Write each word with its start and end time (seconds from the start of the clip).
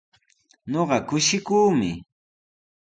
Ñuqa 0.71 0.97
kushikuumi. 1.07 1.91